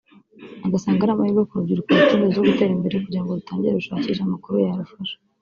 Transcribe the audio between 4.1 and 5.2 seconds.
amakuru yarufasha